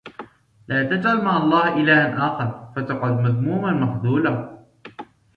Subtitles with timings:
[0.67, 4.59] لَا تَجْعَلْ مَعَ اللَّهِ إِلَهًا آخَرَ فَتَقْعُدَ مَذْمُومًا مَخْذُولًا